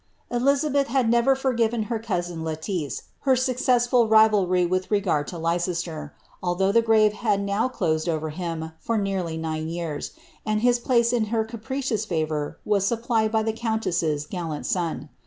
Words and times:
EliKabeth 0.31 0.87
had 0.87 1.07
never 1.11 1.35
forgiven 1.35 1.85
nti 1.85 2.03
luusui 2.07 2.35
Letiice 2.41 3.01
her 3.19 3.33
successfid 3.33 4.09
rinlty 4.09 4.67
wilh 4.67 4.89
regard 4.89 5.31
lo 5.31 5.37
Leicester, 5.39 6.15
allhough 6.41 6.73
the 6.73 6.81
grave 6.81 7.13
had 7.13 7.39
now 7.39 7.67
closed 7.69 8.07
ovei 8.07 8.33
liiia 8.33 8.73
for 8.79 8.97
neiirly 8.97 9.37
nine 9.37 9.69
yeurs, 9.69 10.09
and 10.43 10.61
his 10.61 10.79
place 10.79 11.13
iu 11.13 11.25
her 11.27 11.45
capricious 11.45 12.03
favour 12.05 12.57
was 12.65 12.83
supplied 12.83 13.31
by 13.31 13.43
the 13.43 13.53
countess's 13.53 14.25
gallant 14.25 14.65
son. 14.65 15.09